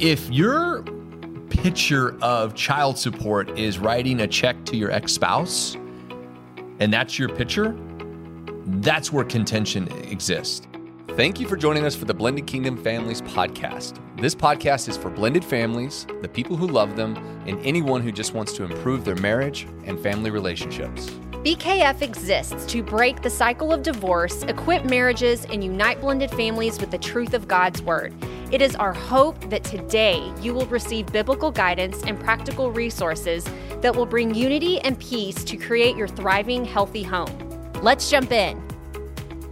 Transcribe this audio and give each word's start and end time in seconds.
if 0.00 0.30
your 0.30 0.82
picture 1.50 2.16
of 2.22 2.54
child 2.54 2.96
support 2.96 3.58
is 3.58 3.78
writing 3.78 4.22
a 4.22 4.26
check 4.26 4.64
to 4.64 4.76
your 4.76 4.90
ex 4.90 5.12
spouse, 5.12 5.76
and 6.78 6.90
that's 6.90 7.18
your 7.18 7.28
picture, 7.28 7.76
that's 8.66 9.12
where 9.12 9.24
contention 9.24 9.88
exists. 10.10 10.66
Thank 11.16 11.38
you 11.38 11.46
for 11.46 11.56
joining 11.56 11.84
us 11.84 11.94
for 11.94 12.06
the 12.06 12.14
Blended 12.14 12.46
Kingdom 12.46 12.82
Families 12.82 13.20
podcast. 13.20 13.98
This 14.18 14.34
podcast 14.34 14.88
is 14.88 14.96
for 14.96 15.10
blended 15.10 15.44
families, 15.44 16.06
the 16.22 16.28
people 16.28 16.56
who 16.56 16.66
love 16.66 16.96
them, 16.96 17.16
and 17.46 17.60
anyone 17.66 18.00
who 18.00 18.10
just 18.10 18.32
wants 18.32 18.52
to 18.54 18.64
improve 18.64 19.04
their 19.04 19.16
marriage 19.16 19.66
and 19.84 20.00
family 20.00 20.30
relationships. 20.30 21.10
BKF 21.42 22.00
exists 22.00 22.64
to 22.66 22.82
break 22.82 23.22
the 23.22 23.30
cycle 23.30 23.72
of 23.72 23.82
divorce, 23.82 24.44
equip 24.44 24.84
marriages, 24.84 25.46
and 25.46 25.64
unite 25.64 26.00
blended 26.00 26.30
families 26.30 26.78
with 26.78 26.90
the 26.90 26.98
truth 26.98 27.34
of 27.34 27.48
God's 27.48 27.82
Word. 27.82 28.14
It 28.50 28.60
is 28.60 28.74
our 28.74 28.92
hope 28.92 29.48
that 29.48 29.62
today 29.62 30.32
you 30.40 30.52
will 30.54 30.66
receive 30.66 31.06
biblical 31.12 31.52
guidance 31.52 32.02
and 32.02 32.18
practical 32.18 32.72
resources 32.72 33.48
that 33.80 33.94
will 33.94 34.06
bring 34.06 34.34
unity 34.34 34.80
and 34.80 34.98
peace 34.98 35.44
to 35.44 35.56
create 35.56 35.96
your 35.96 36.08
thriving, 36.08 36.64
healthy 36.64 37.04
home. 37.04 37.30
Let's 37.80 38.10
jump 38.10 38.32
in. 38.32 38.69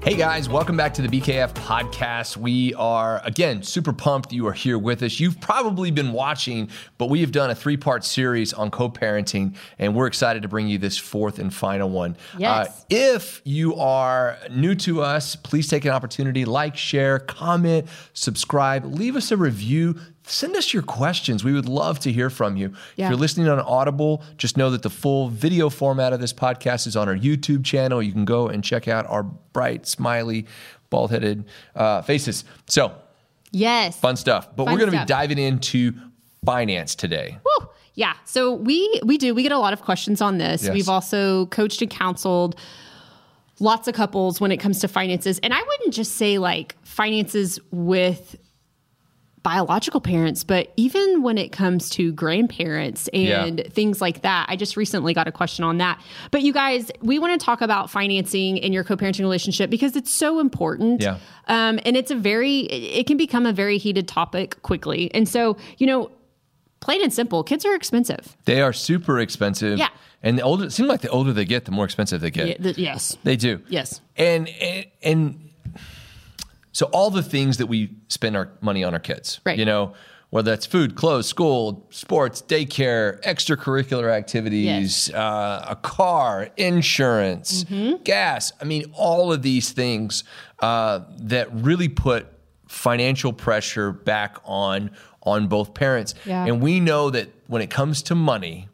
Hey 0.00 0.14
guys, 0.16 0.48
welcome 0.48 0.76
back 0.76 0.94
to 0.94 1.02
the 1.02 1.08
BKF 1.08 1.52
podcast. 1.54 2.36
We 2.36 2.72
are, 2.74 3.20
again, 3.24 3.64
super 3.64 3.92
pumped 3.92 4.32
you 4.32 4.46
are 4.46 4.52
here 4.52 4.78
with 4.78 5.02
us. 5.02 5.18
You've 5.18 5.40
probably 5.40 5.90
been 5.90 6.12
watching, 6.12 6.70
but 6.98 7.10
we 7.10 7.20
have 7.20 7.32
done 7.32 7.50
a 7.50 7.54
three 7.54 7.76
part 7.76 8.04
series 8.04 8.52
on 8.52 8.70
co 8.70 8.88
parenting, 8.88 9.56
and 9.78 9.94
we're 9.96 10.06
excited 10.06 10.42
to 10.42 10.48
bring 10.48 10.68
you 10.68 10.78
this 10.78 10.96
fourth 10.96 11.40
and 11.40 11.52
final 11.52 11.90
one. 11.90 12.16
Yes. 12.38 12.68
Uh, 12.68 12.84
if 12.88 13.42
you 13.44 13.74
are 13.74 14.38
new 14.50 14.76
to 14.76 15.02
us, 15.02 15.34
please 15.34 15.68
take 15.68 15.84
an 15.84 15.90
opportunity, 15.90 16.44
like, 16.44 16.76
share, 16.76 17.18
comment, 17.18 17.88
subscribe, 18.14 18.84
leave 18.86 19.16
us 19.16 19.32
a 19.32 19.36
review. 19.36 19.98
Send 20.28 20.56
us 20.56 20.72
your 20.74 20.82
questions. 20.82 21.42
We 21.42 21.52
would 21.52 21.68
love 21.68 21.98
to 22.00 22.12
hear 22.12 22.30
from 22.30 22.56
you. 22.56 22.72
Yeah. 22.96 23.06
If 23.06 23.10
you're 23.10 23.18
listening 23.18 23.48
on 23.48 23.58
Audible, 23.60 24.22
just 24.36 24.56
know 24.56 24.70
that 24.70 24.82
the 24.82 24.90
full 24.90 25.28
video 25.28 25.70
format 25.70 26.12
of 26.12 26.20
this 26.20 26.32
podcast 26.32 26.86
is 26.86 26.96
on 26.96 27.08
our 27.08 27.16
YouTube 27.16 27.64
channel. 27.64 28.02
You 28.02 28.12
can 28.12 28.24
go 28.24 28.48
and 28.48 28.62
check 28.62 28.88
out 28.88 29.06
our 29.06 29.22
bright, 29.22 29.86
smiley, 29.86 30.46
bald 30.90 31.10
headed 31.10 31.44
uh, 31.74 32.02
faces. 32.02 32.44
So, 32.66 32.94
Yes. 33.50 33.98
fun 33.98 34.16
stuff. 34.16 34.54
But 34.54 34.64
Fun 34.64 34.74
we're 34.74 34.78
going 34.80 34.92
to 34.92 34.98
be 34.98 35.04
diving 35.06 35.38
into 35.38 35.94
finance 36.44 36.94
today. 36.94 37.38
Woo. 37.44 37.68
Yeah. 37.94 38.14
So 38.26 38.52
we 38.54 39.00
we 39.04 39.18
do 39.18 39.34
we 39.34 39.42
get 39.42 39.52
a 39.52 39.58
lot 39.58 39.72
of 39.72 39.82
questions 39.82 40.20
on 40.20 40.38
this. 40.38 40.62
Yes. 40.64 40.72
We've 40.72 40.88
also 40.88 41.46
coached 41.46 41.82
and 41.82 41.90
counseled 41.90 42.54
lots 43.58 43.88
of 43.88 43.94
couples 43.94 44.40
when 44.40 44.52
it 44.52 44.58
comes 44.58 44.78
to 44.80 44.88
finances. 44.88 45.40
And 45.40 45.52
I 45.52 45.60
wouldn't 45.60 45.94
just 45.94 46.14
say 46.16 46.38
like 46.38 46.76
finances 46.84 47.58
with 47.72 48.36
biological 49.42 50.00
parents, 50.00 50.42
but 50.44 50.72
even 50.76 51.22
when 51.22 51.38
it 51.38 51.52
comes 51.52 51.90
to 51.90 52.12
grandparents 52.12 53.08
and 53.08 53.58
Yeah. 53.60 53.68
things 53.68 54.00
like 54.00 54.22
that. 54.22 54.46
I 54.48 54.56
just 54.56 54.76
recently 54.76 55.14
got 55.14 55.28
a 55.28 55.32
question 55.32 55.64
on 55.64 55.78
that. 55.78 56.00
But 56.30 56.42
you 56.42 56.52
guys, 56.52 56.90
we 57.02 57.18
want 57.18 57.38
to 57.38 57.44
talk 57.44 57.60
about 57.60 57.90
financing 57.90 58.56
in 58.58 58.72
your 58.72 58.84
co-parenting 58.84 59.20
relationship 59.20 59.70
because 59.70 59.96
it's 59.96 60.10
so 60.12 60.40
important. 60.40 61.02
Yeah. 61.02 61.18
Um, 61.46 61.78
and 61.84 61.96
it's 61.96 62.10
a 62.10 62.16
very 62.16 62.60
it 62.60 63.06
can 63.06 63.16
become 63.16 63.46
a 63.46 63.52
very 63.52 63.78
heated 63.78 64.08
topic 64.08 64.60
quickly. 64.62 65.12
And 65.14 65.28
so, 65.28 65.56
you 65.78 65.86
know, 65.86 66.10
plain 66.80 67.02
and 67.02 67.12
simple, 67.12 67.42
kids 67.44 67.64
are 67.64 67.74
expensive. 67.74 68.36
They 68.44 68.60
are 68.60 68.72
super 68.72 69.18
expensive. 69.20 69.78
Yeah. 69.78 69.88
And 70.22 70.36
the 70.36 70.42
older, 70.42 70.64
it 70.64 70.72
seems 70.72 70.88
like 70.88 71.00
the 71.00 71.10
older 71.10 71.32
they 71.32 71.44
get, 71.44 71.64
the 71.64 71.70
more 71.70 71.84
expensive 71.84 72.20
they 72.20 72.30
get. 72.32 72.48
Yeah, 72.48 72.56
th- 72.56 72.78
yes. 72.78 73.16
They 73.22 73.36
do. 73.36 73.60
Yes. 73.68 74.00
And, 74.16 74.48
and 74.48 74.86
and 75.02 75.47
so 76.78 76.86
all 76.96 77.10
the 77.10 77.22
things 77.22 77.56
that 77.58 77.66
we 77.66 77.90
spend 78.08 78.36
our 78.36 78.48
money 78.60 78.82
on 78.84 78.92
our 78.94 79.00
kids, 79.00 79.40
Right. 79.44 79.58
You 79.58 79.64
know, 79.64 79.94
whether 80.30 80.50
that's 80.52 80.66
food, 80.66 80.94
clothes, 80.94 81.26
school, 81.26 81.86
sports, 81.90 82.42
daycare, 82.42 83.18
extracurricular 83.22 84.10
activities, 84.12 85.10
uh, 85.14 85.64
a 85.68 85.76
car, 85.76 86.50
insurance, 86.56 87.64
Mm-hmm. 87.64 88.02
gas. 88.04 88.52
I 88.60 88.64
mean, 88.64 88.84
all 88.92 89.32
of 89.32 89.40
these 89.42 89.72
things 89.72 90.24
uh, 90.60 91.00
that 91.32 91.48
really 91.52 91.88
put 91.88 92.26
financial 92.66 93.32
pressure 93.32 93.90
back 93.92 94.36
on 94.44 94.90
on 95.22 95.48
both 95.48 95.74
parents. 95.74 96.14
Yeah. 96.26 96.44
And 96.46 96.60
we 96.62 96.78
know 96.80 97.10
that 97.10 97.28
when 97.48 97.60
it 97.62 97.70
comes 97.70 98.02
to 98.04 98.14
money 98.14 98.68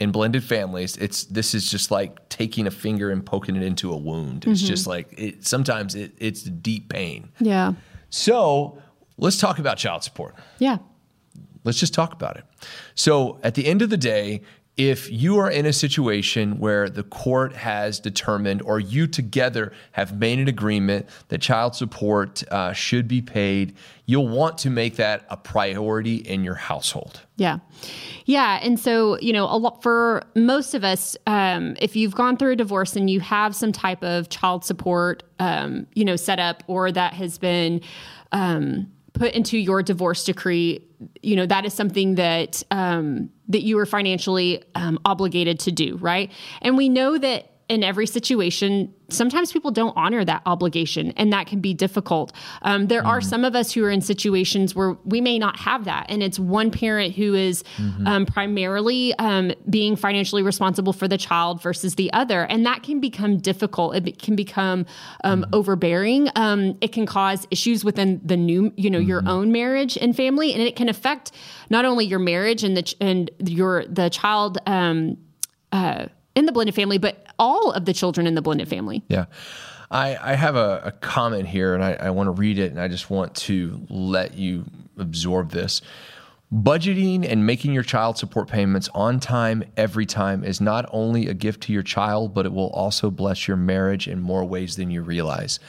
in 0.00 0.10
blended 0.10 0.42
families, 0.42 0.96
it's 0.96 1.24
this 1.24 1.54
is 1.54 1.70
just 1.70 1.90
like 1.90 2.28
taking 2.30 2.66
a 2.66 2.70
finger 2.70 3.10
and 3.10 3.24
poking 3.24 3.54
it 3.54 3.62
into 3.62 3.92
a 3.92 3.96
wound. 3.96 4.46
It's 4.46 4.62
just 4.62 4.82
mm-hmm. 4.82 4.90
like 4.90 5.14
it, 5.18 5.46
sometimes 5.46 5.94
it, 5.94 6.12
it's 6.18 6.42
deep 6.42 6.88
pain. 6.88 7.30
Yeah. 7.38 7.74
So 8.08 8.82
let's 9.18 9.36
talk 9.36 9.58
about 9.58 9.76
child 9.76 10.02
support. 10.02 10.34
Yeah. 10.58 10.78
Let's 11.62 11.78
just 11.78 11.92
talk 11.92 12.14
about 12.14 12.38
it. 12.38 12.44
So, 12.94 13.38
at 13.42 13.54
the 13.54 13.66
end 13.66 13.82
of 13.82 13.90
the 13.90 13.98
day, 13.98 14.40
if 14.80 15.12
you 15.12 15.36
are 15.36 15.50
in 15.50 15.66
a 15.66 15.74
situation 15.74 16.58
where 16.58 16.88
the 16.88 17.02
court 17.02 17.52
has 17.52 18.00
determined, 18.00 18.62
or 18.62 18.80
you 18.80 19.06
together 19.06 19.74
have 19.92 20.18
made 20.18 20.38
an 20.38 20.48
agreement 20.48 21.06
that 21.28 21.42
child 21.42 21.74
support 21.74 22.42
uh, 22.50 22.72
should 22.72 23.06
be 23.06 23.20
paid, 23.20 23.76
you'll 24.06 24.26
want 24.26 24.56
to 24.56 24.70
make 24.70 24.96
that 24.96 25.26
a 25.28 25.36
priority 25.36 26.16
in 26.16 26.42
your 26.42 26.54
household. 26.54 27.20
Yeah. 27.36 27.58
Yeah. 28.24 28.58
And 28.62 28.80
so, 28.80 29.18
you 29.20 29.34
know, 29.34 29.44
a 29.44 29.58
lot 29.58 29.82
for 29.82 30.22
most 30.34 30.72
of 30.72 30.82
us, 30.82 31.14
um, 31.26 31.76
if 31.78 31.94
you've 31.94 32.14
gone 32.14 32.38
through 32.38 32.52
a 32.52 32.56
divorce 32.56 32.96
and 32.96 33.10
you 33.10 33.20
have 33.20 33.54
some 33.54 33.72
type 33.72 34.02
of 34.02 34.30
child 34.30 34.64
support, 34.64 35.24
um, 35.40 35.86
you 35.94 36.06
know, 36.06 36.16
set 36.16 36.40
up 36.40 36.62
or 36.68 36.90
that 36.90 37.12
has 37.12 37.36
been, 37.36 37.82
um, 38.32 38.90
put 39.20 39.34
into 39.34 39.58
your 39.58 39.82
divorce 39.82 40.24
decree, 40.24 40.82
you 41.20 41.36
know, 41.36 41.44
that 41.44 41.66
is 41.66 41.74
something 41.74 42.14
that, 42.14 42.62
um, 42.70 43.28
that 43.48 43.62
you 43.62 43.78
are 43.78 43.84
financially, 43.84 44.64
um, 44.74 44.98
obligated 45.04 45.60
to 45.60 45.70
do. 45.70 45.98
Right. 45.98 46.32
And 46.62 46.74
we 46.74 46.88
know 46.88 47.18
that 47.18 47.50
in 47.70 47.84
every 47.84 48.06
situation, 48.06 48.92
sometimes 49.10 49.52
people 49.52 49.70
don't 49.70 49.96
honor 49.96 50.24
that 50.24 50.42
obligation, 50.44 51.12
and 51.12 51.32
that 51.32 51.46
can 51.46 51.60
be 51.60 51.72
difficult. 51.72 52.32
Um, 52.62 52.88
there 52.88 53.06
are 53.06 53.20
some 53.20 53.44
of 53.44 53.54
us 53.54 53.70
who 53.70 53.84
are 53.84 53.90
in 53.90 54.00
situations 54.00 54.74
where 54.74 54.96
we 55.04 55.20
may 55.20 55.38
not 55.38 55.56
have 55.60 55.84
that, 55.84 56.06
and 56.08 56.20
it's 56.20 56.36
one 56.36 56.72
parent 56.72 57.14
who 57.14 57.34
is 57.34 57.62
um, 58.06 58.26
primarily 58.26 59.14
um, 59.20 59.52
being 59.70 59.94
financially 59.94 60.42
responsible 60.42 60.92
for 60.92 61.06
the 61.06 61.16
child 61.16 61.62
versus 61.62 61.94
the 61.94 62.12
other, 62.12 62.42
and 62.42 62.66
that 62.66 62.82
can 62.82 62.98
become 62.98 63.38
difficult. 63.38 63.94
It 63.94 64.20
can 64.20 64.34
become 64.34 64.84
um, 65.22 65.46
overbearing. 65.52 66.28
Um, 66.34 66.76
it 66.80 66.90
can 66.90 67.06
cause 67.06 67.46
issues 67.52 67.84
within 67.84 68.20
the 68.24 68.36
new, 68.36 68.72
you 68.76 68.90
know, 68.90 68.98
your 68.98 69.22
own 69.28 69.52
marriage 69.52 69.96
and 69.96 70.16
family, 70.16 70.52
and 70.54 70.60
it 70.60 70.74
can 70.74 70.88
affect 70.88 71.30
not 71.70 71.84
only 71.84 72.04
your 72.04 72.18
marriage 72.18 72.64
and 72.64 72.76
the 72.76 72.82
ch- 72.82 72.96
and 73.00 73.30
your 73.38 73.84
the 73.86 74.10
child. 74.10 74.58
Um, 74.66 75.18
uh, 75.72 76.06
in 76.40 76.46
the 76.46 76.52
blended 76.52 76.74
family, 76.74 76.98
but 76.98 77.24
all 77.38 77.70
of 77.70 77.84
the 77.84 77.92
children 77.92 78.26
in 78.26 78.34
the 78.34 78.42
blended 78.42 78.68
family. 78.68 79.04
Yeah. 79.08 79.26
I, 79.90 80.32
I 80.32 80.34
have 80.34 80.56
a, 80.56 80.80
a 80.86 80.92
comment 80.92 81.46
here 81.46 81.74
and 81.74 81.84
I, 81.84 81.92
I 81.94 82.10
want 82.10 82.26
to 82.26 82.32
read 82.32 82.58
it 82.58 82.70
and 82.70 82.80
I 82.80 82.88
just 82.88 83.10
want 83.10 83.34
to 83.36 83.80
let 83.88 84.34
you 84.34 84.64
absorb 84.98 85.50
this. 85.50 85.82
Budgeting 86.52 87.30
and 87.30 87.46
making 87.46 87.72
your 87.72 87.84
child 87.84 88.18
support 88.18 88.48
payments 88.48 88.88
on 88.92 89.20
time 89.20 89.62
every 89.76 90.06
time 90.06 90.42
is 90.42 90.60
not 90.60 90.88
only 90.90 91.28
a 91.28 91.34
gift 91.34 91.62
to 91.64 91.72
your 91.72 91.84
child, 91.84 92.34
but 92.34 92.44
it 92.44 92.52
will 92.52 92.70
also 92.70 93.10
bless 93.10 93.46
your 93.46 93.56
marriage 93.56 94.08
in 94.08 94.20
more 94.20 94.44
ways 94.44 94.74
than 94.74 94.90
you 94.90 95.02
realize. 95.02 95.60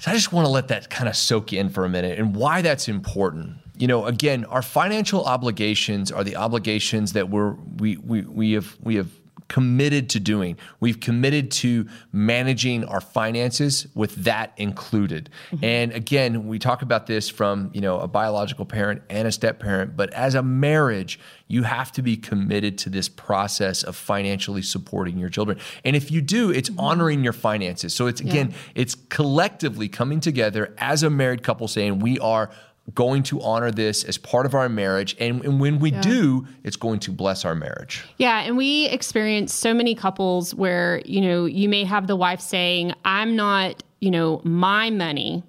So 0.00 0.10
I 0.10 0.14
just 0.14 0.32
want 0.32 0.46
to 0.46 0.50
let 0.50 0.68
that 0.68 0.88
kind 0.88 1.08
of 1.08 1.16
soak 1.16 1.52
in 1.52 1.68
for 1.68 1.84
a 1.84 1.88
minute 1.88 2.18
and 2.18 2.34
why 2.34 2.62
that's 2.62 2.88
important. 2.88 3.56
You 3.80 3.86
know, 3.86 4.04
again, 4.04 4.44
our 4.44 4.62
financial 4.62 5.24
obligations 5.24 6.12
are 6.12 6.22
the 6.22 6.36
obligations 6.36 7.14
that 7.14 7.30
we're 7.30 7.52
we 7.78 7.96
we 7.96 8.22
we 8.22 8.52
have 8.52 8.76
we 8.82 8.96
have 8.96 9.10
committed 9.50 10.08
to 10.08 10.20
doing. 10.20 10.56
We've 10.78 11.00
committed 11.00 11.50
to 11.50 11.88
managing 12.12 12.84
our 12.84 13.00
finances 13.00 13.88
with 13.96 14.14
that 14.24 14.52
included. 14.56 15.28
Mm-hmm. 15.50 15.64
And 15.64 15.92
again, 15.92 16.46
we 16.46 16.60
talk 16.60 16.82
about 16.82 17.08
this 17.08 17.28
from, 17.28 17.70
you 17.74 17.80
know, 17.80 17.98
a 17.98 18.06
biological 18.06 18.64
parent 18.64 19.02
and 19.10 19.26
a 19.26 19.32
step 19.32 19.58
parent, 19.58 19.96
but 19.96 20.12
as 20.12 20.36
a 20.36 20.42
marriage, 20.42 21.18
you 21.48 21.64
have 21.64 21.90
to 21.92 22.02
be 22.02 22.16
committed 22.16 22.78
to 22.78 22.90
this 22.90 23.08
process 23.08 23.82
of 23.82 23.96
financially 23.96 24.62
supporting 24.62 25.18
your 25.18 25.28
children. 25.28 25.58
And 25.84 25.96
if 25.96 26.12
you 26.12 26.20
do, 26.20 26.50
it's 26.50 26.70
mm-hmm. 26.70 26.78
honoring 26.78 27.24
your 27.24 27.32
finances. 27.32 27.92
So 27.92 28.06
it's 28.06 28.20
again, 28.20 28.54
it's 28.76 28.94
collectively 29.08 29.88
coming 29.88 30.20
together 30.20 30.76
as 30.78 31.02
a 31.02 31.10
married 31.10 31.42
couple 31.42 31.66
saying 31.66 31.98
we 31.98 32.20
are 32.20 32.50
going 32.94 33.22
to 33.22 33.40
honor 33.40 33.70
this 33.70 34.04
as 34.04 34.18
part 34.18 34.46
of 34.46 34.54
our 34.54 34.68
marriage 34.68 35.16
and, 35.20 35.44
and 35.44 35.60
when 35.60 35.78
we 35.78 35.90
do 35.90 36.46
it's 36.64 36.76
going 36.76 36.98
to 36.98 37.12
bless 37.12 37.44
our 37.44 37.54
marriage. 37.54 38.04
Yeah, 38.18 38.40
and 38.40 38.56
we 38.56 38.86
experience 38.86 39.52
so 39.54 39.72
many 39.72 39.94
couples 39.94 40.54
where, 40.54 41.00
you 41.04 41.20
know, 41.20 41.44
you 41.44 41.68
may 41.68 41.84
have 41.84 42.06
the 42.06 42.16
wife 42.16 42.40
saying, 42.40 42.92
I'm 43.04 43.36
not, 43.36 43.82
you 44.00 44.10
know, 44.10 44.40
my 44.44 44.90
money 44.90 45.44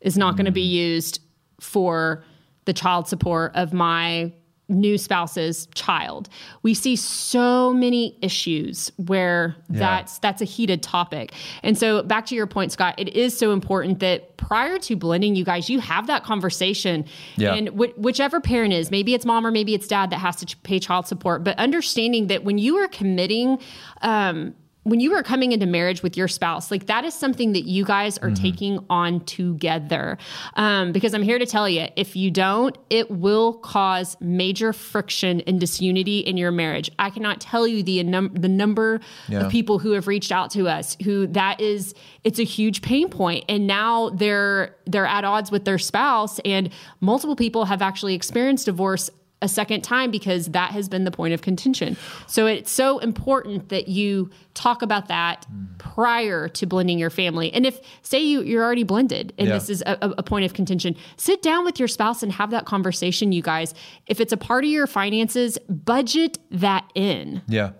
is 0.00 0.16
not 0.16 0.36
going 0.36 0.46
to 0.46 0.52
be 0.52 0.66
mm. 0.66 0.72
used 0.72 1.20
for 1.60 2.24
the 2.64 2.72
child 2.72 3.06
support 3.06 3.52
of 3.54 3.72
my 3.72 4.32
new 4.70 4.96
spouse's 4.96 5.66
child. 5.74 6.28
We 6.62 6.72
see 6.74 6.96
so 6.96 7.72
many 7.74 8.16
issues 8.22 8.90
where 8.96 9.56
that's 9.68 10.18
that's 10.20 10.40
a 10.40 10.44
heated 10.44 10.82
topic. 10.82 11.32
And 11.62 11.76
so 11.76 12.02
back 12.02 12.26
to 12.26 12.34
your 12.34 12.46
point 12.46 12.72
Scott, 12.72 12.94
it 12.98 13.08
is 13.10 13.36
so 13.36 13.52
important 13.52 14.00
that 14.00 14.36
prior 14.36 14.78
to 14.78 14.96
blending 14.96 15.36
you 15.36 15.44
guys 15.44 15.68
you 15.68 15.80
have 15.80 16.06
that 16.06 16.24
conversation 16.24 17.04
Yeah. 17.36 17.54
and 17.54 17.68
wh- 17.68 17.98
whichever 17.98 18.40
parent 18.40 18.72
is, 18.72 18.90
maybe 18.90 19.12
it's 19.14 19.26
mom 19.26 19.46
or 19.46 19.50
maybe 19.50 19.74
it's 19.74 19.86
dad 19.86 20.10
that 20.10 20.18
has 20.18 20.36
to 20.36 20.46
ch- 20.46 20.62
pay 20.62 20.78
child 20.78 21.06
support, 21.06 21.44
but 21.44 21.58
understanding 21.58 22.28
that 22.28 22.44
when 22.44 22.58
you 22.58 22.76
are 22.76 22.88
committing 22.88 23.58
um 24.02 24.54
when 24.84 24.98
you 24.98 25.12
are 25.14 25.22
coming 25.22 25.52
into 25.52 25.66
marriage 25.66 26.02
with 26.02 26.16
your 26.16 26.26
spouse, 26.26 26.70
like 26.70 26.86
that 26.86 27.04
is 27.04 27.12
something 27.12 27.52
that 27.52 27.64
you 27.64 27.84
guys 27.84 28.16
are 28.18 28.30
taking 28.30 28.84
on 28.88 29.20
together. 29.26 30.16
Um, 30.54 30.92
because 30.92 31.12
I'm 31.12 31.22
here 31.22 31.38
to 31.38 31.44
tell 31.44 31.68
you, 31.68 31.88
if 31.96 32.16
you 32.16 32.30
don't, 32.30 32.76
it 32.88 33.10
will 33.10 33.54
cause 33.58 34.16
major 34.20 34.72
friction 34.72 35.42
and 35.42 35.60
disunity 35.60 36.20
in 36.20 36.38
your 36.38 36.50
marriage. 36.50 36.90
I 36.98 37.10
cannot 37.10 37.40
tell 37.40 37.66
you 37.66 37.82
the 37.82 38.02
num- 38.04 38.32
the 38.34 38.48
number 38.48 39.00
Yeah. 39.28 39.40
of 39.46 39.52
people 39.52 39.78
who 39.78 39.92
have 39.92 40.06
reached 40.06 40.32
out 40.32 40.50
to 40.52 40.66
us 40.68 40.96
who 41.04 41.26
that 41.28 41.60
is 41.60 41.94
it's 42.24 42.38
a 42.38 42.44
huge 42.44 42.80
pain 42.82 43.08
point, 43.10 43.44
and 43.48 43.66
now 43.66 44.10
they're 44.10 44.76
they're 44.86 45.06
at 45.06 45.24
odds 45.24 45.50
with 45.50 45.64
their 45.66 45.78
spouse, 45.78 46.38
and 46.40 46.70
multiple 47.00 47.36
people 47.36 47.66
have 47.66 47.82
actually 47.82 48.14
experienced 48.14 48.64
divorce 48.66 49.10
a 49.42 49.48
second 49.48 49.82
time 49.82 50.10
because 50.10 50.46
that 50.48 50.72
has 50.72 50.88
been 50.88 51.04
the 51.04 51.10
point 51.10 51.32
of 51.32 51.40
contention. 51.42 51.96
So 52.26 52.46
it's 52.46 52.70
so 52.70 52.98
important 52.98 53.70
that 53.70 53.88
you 53.88 54.30
talk 54.54 54.82
about 54.82 55.08
that 55.08 55.46
prior 55.78 56.48
to 56.48 56.66
blending 56.66 56.98
your 56.98 57.10
family. 57.10 57.52
And 57.52 57.64
if 57.64 57.80
say 58.02 58.20
you 58.22 58.42
you're 58.42 58.62
already 58.62 58.82
blended 58.82 59.32
and 59.38 59.48
Yeah. 59.48 59.54
this 59.54 59.70
is 59.70 59.82
a, 59.86 59.96
a 60.18 60.22
point 60.22 60.44
of 60.44 60.52
contention, 60.52 60.94
sit 61.16 61.40
down 61.42 61.64
with 61.64 61.78
your 61.78 61.88
spouse 61.88 62.22
and 62.22 62.30
have 62.32 62.50
that 62.50 62.66
conversation 62.66 63.32
you 63.32 63.42
guys. 63.42 63.72
If 64.06 64.20
it's 64.20 64.32
a 64.32 64.36
part 64.36 64.64
of 64.64 64.70
your 64.70 64.86
finances, 64.86 65.56
budget 65.68 66.38
that 66.50 66.84
in. 66.94 67.42
Yeah. 67.48 67.70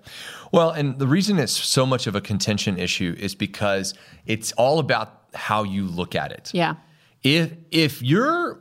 Well, 0.52 0.70
and 0.70 0.98
the 0.98 1.06
reason 1.06 1.38
it's 1.38 1.52
so 1.52 1.84
much 1.86 2.06
of 2.06 2.14
a 2.14 2.20
contention 2.20 2.78
issue 2.78 3.14
is 3.18 3.34
because 3.34 3.94
it's 4.26 4.52
all 4.52 4.78
about 4.78 5.24
how 5.34 5.62
you 5.62 5.86
look 5.86 6.14
at 6.14 6.32
it. 6.32 6.50
Yeah. 6.54 6.74
If 7.22 7.52
if 7.70 8.02
your 8.02 8.60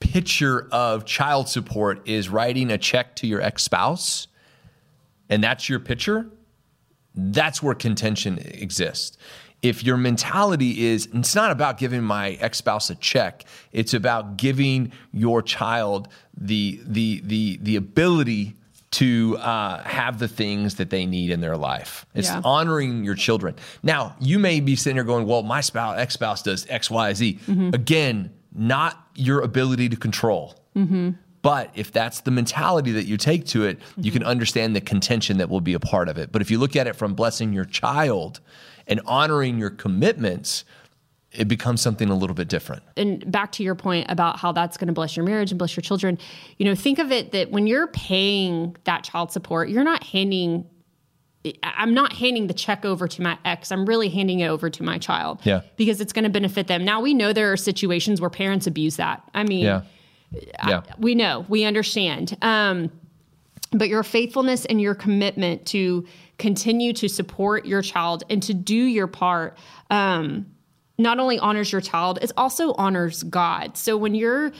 picture 0.00 0.68
of 0.70 1.04
child 1.04 1.48
support 1.48 2.06
is 2.08 2.28
writing 2.28 2.70
a 2.70 2.78
check 2.78 3.16
to 3.16 3.26
your 3.26 3.40
ex-spouse 3.40 4.28
and 5.28 5.42
that's 5.42 5.68
your 5.68 5.80
picture, 5.80 6.26
that's 7.14 7.62
where 7.62 7.74
contention 7.74 8.38
exists. 8.38 9.18
If 9.60 9.82
your 9.82 9.96
mentality 9.96 10.86
is 10.86 11.08
it's 11.12 11.34
not 11.34 11.50
about 11.50 11.78
giving 11.78 12.02
my 12.02 12.30
ex-spouse 12.40 12.90
a 12.90 12.94
check, 12.94 13.44
it's 13.72 13.92
about 13.92 14.36
giving 14.36 14.92
your 15.12 15.42
child 15.42 16.08
the 16.36 16.80
the 16.86 17.20
the 17.24 17.58
the 17.60 17.74
ability 17.76 18.54
to 18.90 19.36
uh, 19.38 19.82
have 19.82 20.18
the 20.18 20.28
things 20.28 20.76
that 20.76 20.88
they 20.90 21.04
need 21.04 21.30
in 21.30 21.40
their 21.40 21.56
life. 21.56 22.06
It's 22.14 22.28
Yeah. 22.28 22.40
honoring 22.44 23.04
your 23.04 23.16
children. 23.16 23.56
Now, 23.82 24.14
you 24.20 24.38
may 24.38 24.60
be 24.60 24.76
sitting 24.76 24.94
there 24.94 25.04
going, 25.04 25.26
"Well, 25.26 25.42
my 25.42 25.60
spouse, 25.60 25.98
ex-spouse 25.98 26.42
does 26.42 26.64
X, 26.70 26.88
Y, 26.90 27.12
Z." 27.12 27.38
Again, 27.74 28.30
not 28.54 29.07
your 29.18 29.40
ability 29.40 29.88
to 29.90 29.96
control. 29.96 30.54
But 31.42 31.70
if 31.74 31.92
that's 31.92 32.20
the 32.20 32.30
mentality 32.30 32.92
that 32.92 33.06
you 33.06 33.16
take 33.16 33.46
to 33.46 33.64
it, 33.64 33.78
you 33.96 34.10
can 34.10 34.22
understand 34.22 34.74
the 34.76 34.80
contention 34.80 35.38
that 35.38 35.48
will 35.48 35.60
be 35.60 35.74
a 35.74 35.80
part 35.80 36.08
of 36.08 36.18
it. 36.18 36.30
But 36.32 36.42
if 36.42 36.50
you 36.50 36.58
look 36.58 36.76
at 36.76 36.86
it 36.86 36.94
from 36.96 37.14
blessing 37.14 37.52
your 37.52 37.64
child 37.64 38.40
and 38.86 39.00
honoring 39.06 39.58
your 39.58 39.70
commitments, 39.70 40.64
it 41.32 41.46
becomes 41.46 41.80
something 41.80 42.08
a 42.08 42.14
little 42.14 42.34
bit 42.34 42.48
different. 42.48 42.82
and 42.96 43.30
back 43.30 43.52
to 43.52 43.62
your 43.62 43.74
point 43.74 44.06
about 44.08 44.38
how 44.38 44.50
that's 44.50 44.76
going 44.76 44.86
to 44.88 44.92
bless 44.94 45.16
your 45.16 45.24
marriage 45.26 45.50
and 45.50 45.58
bless 45.58 45.76
your 45.76 45.82
children, 45.82 46.18
you 46.58 46.64
know, 46.64 46.74
think 46.74 46.98
of 46.98 47.12
it 47.12 47.32
that 47.32 47.50
when 47.50 47.66
you're 47.66 47.86
paying 47.88 48.76
that 48.84 49.04
child 49.04 49.30
support, 49.30 49.68
you're 49.68 49.84
not 49.84 50.02
handing 50.02 50.64
I'm 51.62 51.94
not 51.94 52.12
handing 52.12 52.48
the 52.48 52.54
check 52.54 52.84
over 52.84 53.06
to 53.08 53.22
my 53.22 53.38
ex. 53.44 53.70
I'm 53.70 53.86
really 53.86 54.08
handing 54.08 54.40
it 54.40 54.48
over 54.48 54.68
to 54.70 54.82
my 54.82 54.98
child. 54.98 55.40
Yeah. 55.44 55.60
Because 55.76 56.00
it's 56.00 56.12
going 56.12 56.24
to 56.24 56.30
benefit 56.30 56.66
them. 56.66 56.84
Now 56.84 57.00
we 57.00 57.14
know 57.14 57.32
there 57.32 57.52
are 57.52 57.56
situations 57.56 58.20
where 58.20 58.30
parents 58.30 58.66
abuse 58.66 58.96
that. 58.96 59.22
I 59.34 59.44
mean, 59.44 59.64
Yeah. 59.64 59.82
Yeah. 60.66 60.82
we 60.98 61.14
know, 61.14 61.46
we 61.48 61.64
understand. 61.64 62.36
Um, 62.42 62.90
but 63.70 63.88
your 63.88 64.02
faithfulness 64.02 64.64
and 64.66 64.80
your 64.80 64.94
commitment 64.94 65.66
to 65.66 66.06
continue 66.38 66.92
to 66.94 67.08
support 67.08 67.66
your 67.66 67.82
child 67.82 68.24
and 68.30 68.42
to 68.42 68.54
do 68.54 68.74
your 68.74 69.06
part 69.06 69.56
um, 69.90 70.46
not 70.98 71.20
only 71.20 71.38
honors 71.38 71.70
your 71.70 71.80
child, 71.80 72.18
it 72.22 72.32
also 72.36 72.72
honors 72.74 73.22
God. 73.22 73.76
So 73.76 73.96
when 73.96 74.14
you're 74.14 74.52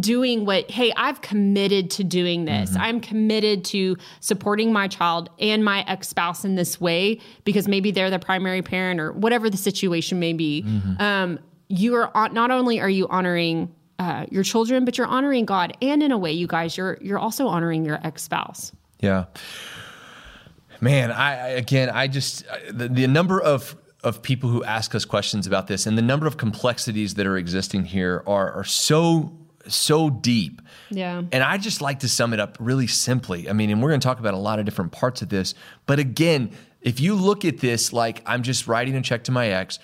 doing 0.00 0.46
what, 0.46 0.70
hey, 0.70 0.92
I've 0.96 1.20
committed 1.20 1.90
to 1.92 2.04
doing 2.04 2.46
this, 2.46 2.74
I'm 2.76 3.00
committed 3.00 3.64
to 3.66 3.96
supporting 4.20 4.72
my 4.72 4.88
child 4.88 5.28
and 5.38 5.64
my 5.64 5.84
ex 5.86 6.08
spouse 6.08 6.44
in 6.44 6.54
this 6.54 6.80
way 6.80 7.20
because 7.44 7.68
maybe 7.68 7.90
they're 7.90 8.10
the 8.10 8.18
primary 8.18 8.62
parent 8.62 9.00
or 9.00 9.12
whatever 9.12 9.50
the 9.50 9.56
situation 9.56 10.18
may 10.18 10.32
be. 10.32 10.64
Um, 10.98 11.38
you 11.68 11.94
are 11.94 12.16
on, 12.16 12.32
not 12.32 12.50
only 12.50 12.80
are 12.80 12.88
you 12.88 13.06
honoring 13.08 13.74
uh, 13.98 14.26
your 14.30 14.42
children, 14.42 14.84
but 14.84 14.98
you're 14.98 15.06
honoring 15.06 15.44
God, 15.44 15.76
and 15.82 16.02
in 16.02 16.12
a 16.12 16.18
way, 16.18 16.32
you 16.32 16.46
guys, 16.46 16.76
you're 16.76 16.98
you're 17.00 17.18
also 17.18 17.48
honoring 17.48 17.84
your 17.84 17.98
ex 18.04 18.22
spouse. 18.22 18.72
Yeah. 19.00 19.24
Man, 20.80 21.10
I, 21.10 21.32
I 21.32 21.48
again, 21.48 21.90
I 21.90 22.06
just 22.06 22.44
the, 22.70 22.88
the 22.88 23.06
number 23.06 23.40
of 23.40 23.76
of 24.04 24.22
people 24.22 24.50
who 24.50 24.62
ask 24.64 24.94
us 24.94 25.04
questions 25.04 25.46
about 25.46 25.66
this 25.66 25.86
and 25.86 25.96
the 25.96 26.02
number 26.02 26.26
of 26.26 26.36
complexities 26.36 27.14
that 27.14 27.26
are 27.26 27.36
existing 27.36 27.86
here 27.86 28.22
are 28.26 28.52
are 28.52 28.64
so 28.64 29.36
so 29.68 30.10
deep. 30.10 30.62
Yeah. 30.90 31.22
And 31.32 31.42
I 31.42 31.58
just 31.58 31.80
like 31.80 32.00
to 32.00 32.08
sum 32.08 32.32
it 32.32 32.40
up 32.40 32.56
really 32.60 32.86
simply. 32.86 33.48
I 33.48 33.52
mean, 33.52 33.70
and 33.70 33.82
we're 33.82 33.90
going 33.90 34.00
to 34.00 34.06
talk 34.06 34.20
about 34.20 34.34
a 34.34 34.38
lot 34.38 34.58
of 34.58 34.64
different 34.64 34.92
parts 34.92 35.22
of 35.22 35.28
this, 35.28 35.54
but 35.86 35.98
again, 35.98 36.50
if 36.80 37.00
you 37.00 37.14
look 37.14 37.44
at 37.44 37.58
this 37.58 37.92
like 37.92 38.22
I'm 38.26 38.42
just 38.42 38.68
writing 38.68 38.94
a 38.94 39.02
check 39.02 39.24
to 39.24 39.32
my 39.32 39.48
ex, 39.48 39.78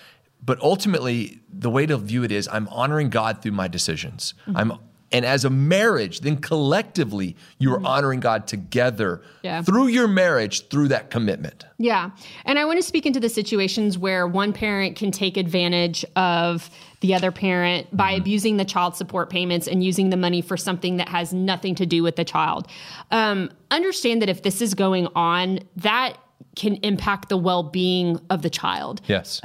but 0.44 0.61
ultimately 0.61 1.40
the 1.52 1.70
way 1.70 1.87
to 1.87 1.96
view 1.96 2.23
it 2.23 2.32
is 2.32 2.49
I'm 2.49 2.69
honoring 2.69 3.11
God 3.11 3.43
through 3.43 3.52
my 3.52 3.69
decisions. 3.69 4.34
Mm-hmm. 4.46 4.56
I'm 4.56 4.73
and 5.12 5.26
as 5.26 5.44
a 5.44 5.50
marriage, 5.50 6.20
then 6.20 6.38
collectively 6.38 7.37
you 7.58 7.73
are 7.73 7.76
mm-hmm. 7.76 7.87
honoring 7.87 8.20
God 8.20 8.46
together 8.46 9.20
Yeah. 9.43 9.62
through 9.62 9.88
your 9.88 10.08
marriage, 10.08 10.69
through 10.69 10.88
that 10.88 11.11
commitment. 11.11 11.67
Yeah. 11.79 12.11
And 12.46 12.58
I 12.58 12.64
want 12.64 12.79
to 12.79 12.82
speak 12.82 13.05
into 13.05 13.20
the 13.20 13.29
situations 13.29 13.99
where 13.99 14.26
one 14.26 14.52
parent 14.52 14.96
can 14.96 15.11
take 15.11 15.37
advantage 15.37 16.05
of 16.17 16.70
the 17.03 17.15
other 17.15 17.31
parent 17.31 17.95
by 17.95 18.13
abusing 18.13 18.57
the 18.57 18.65
child 18.65 18.97
support 18.97 19.29
payments 19.29 19.69
and 19.69 19.85
using 19.85 20.11
the 20.11 20.17
money 20.17 20.41
for 20.41 20.57
something 20.57 20.97
that 20.97 21.09
has 21.09 21.35
nothing 21.35 21.75
to 21.75 21.85
do 21.85 22.03
with 22.03 22.17
the 22.17 22.25
child. 22.25 22.67
Um, 23.11 23.51
understand 23.71 24.23
that 24.23 24.29
if 24.29 24.43
this 24.43 24.63
is 24.63 24.73
going 24.73 25.09
on, 25.15 25.59
that 25.77 26.17
can 26.57 26.77
impact 26.77 27.29
the 27.29 27.37
well 27.37 27.63
being 27.63 28.21
of 28.31 28.43
the 28.43 28.51
child. 28.51 29.03
Yes. 29.07 29.41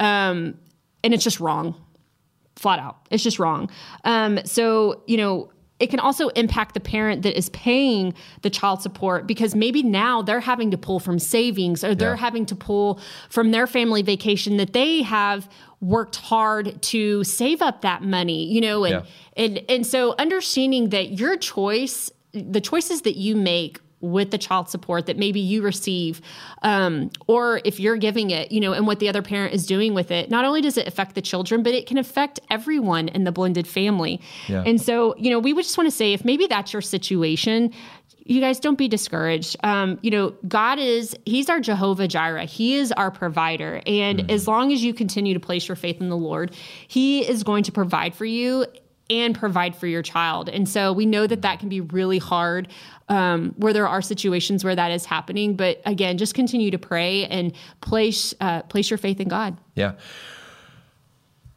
and 1.04 1.14
it's 1.14 1.24
just 1.24 1.40
wrong 1.40 1.74
flat 2.56 2.80
out 2.80 3.06
it's 3.10 3.22
just 3.22 3.38
wrong 3.38 3.70
um, 4.04 4.40
so 4.44 5.02
you 5.06 5.16
know 5.16 5.48
it 5.80 5.88
can 5.90 6.00
also 6.00 6.28
impact 6.30 6.74
the 6.74 6.80
parent 6.80 7.22
that 7.22 7.36
is 7.38 7.48
paying 7.50 8.12
the 8.42 8.50
child 8.50 8.82
support 8.82 9.26
because 9.26 9.54
maybe 9.54 9.82
now 9.82 10.22
they're 10.22 10.40
having 10.40 10.70
to 10.72 10.78
pull 10.78 10.98
from 10.98 11.18
savings 11.18 11.84
or 11.84 11.94
they're 11.94 12.10
Yeah. 12.14 12.16
having 12.16 12.46
to 12.46 12.56
pull 12.56 12.98
from 13.30 13.50
their 13.52 13.66
family 13.66 14.02
vacation 14.02 14.56
that 14.56 14.72
they 14.72 15.02
have 15.02 15.48
worked 15.80 16.16
hard 16.16 16.82
to 16.82 17.22
save 17.22 17.62
up 17.62 17.82
that 17.82 18.02
money 18.02 18.44
you 18.52 18.60
know 18.60 18.84
and 18.84 19.04
Yeah. 19.04 19.44
and 19.44 19.60
and 19.68 19.86
so 19.86 20.14
understanding 20.18 20.88
that 20.88 21.12
your 21.18 21.36
choice 21.36 22.10
the 22.32 22.60
choices 22.60 23.02
that 23.02 23.16
you 23.16 23.36
make 23.36 23.78
with 24.00 24.30
the 24.30 24.38
child 24.38 24.68
support 24.68 25.06
that 25.06 25.16
maybe 25.16 25.40
you 25.40 25.62
receive 25.62 26.20
um, 26.62 27.10
or 27.26 27.60
if 27.64 27.80
you're 27.80 27.96
giving 27.96 28.30
it 28.30 28.52
you 28.52 28.60
know 28.60 28.72
and 28.72 28.86
what 28.86 29.00
the 29.00 29.08
other 29.08 29.22
parent 29.22 29.52
is 29.52 29.66
doing 29.66 29.94
with 29.94 30.10
it 30.10 30.30
not 30.30 30.44
only 30.44 30.60
does 30.60 30.76
it 30.76 30.86
affect 30.86 31.14
the 31.14 31.22
children 31.22 31.62
but 31.62 31.74
it 31.74 31.86
can 31.86 31.98
affect 31.98 32.38
everyone 32.50 33.08
in 33.08 33.24
the 33.24 33.32
blended 33.32 33.66
family. 33.66 34.20
Yeah. 34.46 34.62
and 34.64 34.80
so 34.80 35.16
you 35.16 35.30
know 35.30 35.38
we 35.38 35.52
would 35.52 35.64
just 35.64 35.76
want 35.76 35.88
to 35.88 35.96
say 35.96 36.12
if 36.12 36.24
maybe 36.24 36.46
that's 36.46 36.72
your 36.72 36.82
situation 36.82 37.72
you 38.24 38.42
guys 38.42 38.60
don't 38.60 38.76
be 38.76 38.88
discouraged. 38.88 39.56
Um, 39.64 39.98
you 40.02 40.10
know 40.10 40.34
god 40.46 40.78
is 40.78 41.16
he's 41.26 41.48
our 41.48 41.60
jehovah 41.60 42.06
jireh. 42.06 42.44
He 42.44 42.74
is 42.74 42.92
our 42.92 43.10
provider. 43.10 43.80
And 43.86 44.30
as 44.30 44.46
long 44.46 44.72
as 44.72 44.84
you 44.84 44.94
continue 44.94 45.34
to 45.34 45.40
place 45.40 45.66
your 45.66 45.76
faith 45.76 46.00
in 46.00 46.08
the 46.08 46.16
lord 46.16 46.54
he 46.86 47.28
is 47.28 47.42
going 47.42 47.64
to 47.64 47.72
provide 47.72 48.14
for 48.14 48.24
you 48.24 48.66
and 49.10 49.34
provide 49.34 49.74
for 49.74 49.86
your 49.86 50.02
child. 50.02 50.48
And 50.48 50.68
so 50.68 50.92
we 50.92 51.06
know 51.06 51.26
that 51.26 51.42
that 51.42 51.60
can 51.60 51.68
be 51.68 51.80
really 51.80 52.18
hard 52.18 52.68
um, 53.08 53.54
where 53.56 53.72
there 53.72 53.88
are 53.88 54.02
situations 54.02 54.64
where 54.64 54.76
that 54.76 54.90
is 54.90 55.04
happening. 55.04 55.56
But 55.56 55.80
again, 55.86 56.18
just 56.18 56.34
continue 56.34 56.70
to 56.70 56.78
pray 56.78 57.24
and 57.26 57.52
place 57.80 58.34
uh, 58.40 58.62
place 58.62 58.90
your 58.90 58.98
faith 58.98 59.20
in 59.20 59.28
God. 59.28 59.56
Yeah. 59.74 59.92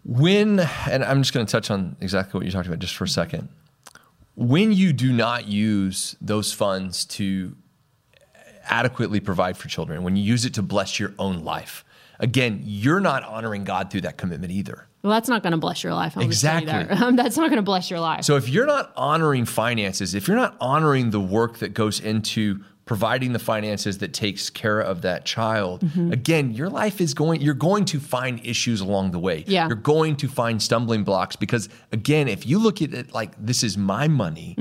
When, 0.03 0.59
and 0.59 1.03
I'm 1.03 1.21
just 1.21 1.33
going 1.33 1.45
to 1.45 1.51
touch 1.51 1.69
on 1.69 1.95
exactly 2.01 2.37
what 2.37 2.45
you 2.45 2.51
talked 2.51 2.67
about 2.67 2.79
just 2.79 2.95
for 2.95 3.03
a 3.03 3.09
second. 3.09 3.49
When 4.35 4.71
you 4.71 4.93
do 4.93 5.13
not 5.13 5.47
use 5.47 6.15
those 6.21 6.53
funds 6.53 7.05
to 7.05 7.55
adequately 8.63 9.19
provide 9.19 9.57
for 9.57 9.67
children, 9.67 10.01
when 10.03 10.15
you 10.15 10.23
use 10.23 10.45
it 10.45 10.55
to 10.55 10.63
bless 10.63 10.99
your 10.99 11.13
own 11.19 11.43
life, 11.43 11.85
again, 12.19 12.61
you're 12.63 12.99
not 12.99 13.23
honoring 13.23 13.63
God 13.63 13.91
through 13.91 14.01
that 14.01 14.17
commitment 14.17 14.51
either. 14.51 14.87
Well, 15.03 15.11
that's 15.11 15.27
not 15.29 15.41
going 15.43 15.51
to 15.51 15.57
bless 15.57 15.83
your 15.83 15.93
life. 15.93 16.15
I'll 16.17 16.27
just 16.27 16.41
tell 16.41 16.61
you 16.61 16.69
Exactly. 16.69 16.95
that. 16.95 17.15
that's 17.15 17.35
not 17.37 17.49
going 17.49 17.57
to 17.57 17.63
bless 17.63 17.89
your 17.89 17.99
life. 17.99 18.23
So 18.23 18.35
if 18.35 18.47
you're 18.49 18.67
not 18.67 18.91
honoring 18.95 19.45
finances, 19.45 20.13
if 20.13 20.27
you're 20.27 20.37
not 20.37 20.55
honoring 20.61 21.09
the 21.09 21.19
work 21.19 21.57
that 21.59 21.73
goes 21.73 21.99
into 21.99 22.63
providing 22.91 23.31
the 23.31 23.39
finances 23.39 23.99
that 23.99 24.11
takes 24.13 24.49
care 24.49 24.81
of 24.81 25.01
that 25.03 25.23
child, 25.23 25.79
Mm-hmm. 25.81 26.11
again, 26.11 26.51
your 26.59 26.69
life 26.69 26.99
is 26.99 27.13
going 27.13 27.39
you're 27.45 27.53
going 27.71 27.85
to 27.85 27.99
find 28.01 28.45
issues 28.45 28.81
along 28.81 29.11
the 29.11 29.19
way. 29.27 29.37
Yeah. 29.47 29.67
You're 29.69 29.85
going 29.95 30.17
to 30.17 30.27
find 30.27 30.61
stumbling 30.61 31.03
blocks 31.05 31.35
because 31.37 31.69
again, 31.93 32.27
if 32.27 32.45
you 32.45 32.59
look 32.59 32.81
at 32.81 32.93
it 32.93 33.13
like 33.13 33.31
this 33.49 33.63
is 33.63 33.77
my 33.77 34.05
money, 34.09 34.55